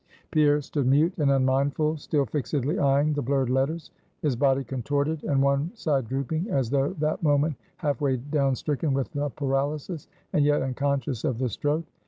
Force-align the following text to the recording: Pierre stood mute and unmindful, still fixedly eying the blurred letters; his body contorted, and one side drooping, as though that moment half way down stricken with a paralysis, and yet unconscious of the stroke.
Pierre 0.31 0.61
stood 0.63 0.87
mute 0.87 1.13
and 1.19 1.29
unmindful, 1.29 1.95
still 1.97 2.25
fixedly 2.25 2.79
eying 2.79 3.13
the 3.13 3.21
blurred 3.21 3.51
letters; 3.51 3.91
his 4.23 4.35
body 4.35 4.63
contorted, 4.63 5.23
and 5.25 5.43
one 5.43 5.69
side 5.75 6.07
drooping, 6.07 6.49
as 6.49 6.71
though 6.71 6.93
that 6.93 7.21
moment 7.21 7.55
half 7.77 8.01
way 8.01 8.15
down 8.17 8.55
stricken 8.55 8.95
with 8.95 9.15
a 9.15 9.29
paralysis, 9.29 10.07
and 10.33 10.43
yet 10.43 10.63
unconscious 10.63 11.23
of 11.23 11.37
the 11.37 11.49
stroke. 11.49 11.85